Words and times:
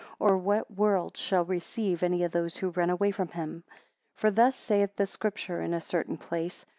Or 0.17 0.35
what 0.35 0.71
world 0.71 1.15
shall 1.15 1.45
receive 1.45 2.01
any 2.01 2.23
of 2.23 2.31
those 2.31 2.57
who 2.57 2.71
run 2.71 2.89
away 2.89 3.11
from 3.11 3.27
him? 3.27 3.63
3 3.69 3.73
For 4.15 4.31
thus 4.31 4.55
saith 4.55 4.95
the 4.95 5.05
Scripture 5.05 5.61
in 5.61 5.75
a 5.75 5.79
certain 5.79 6.17
place. 6.17 6.65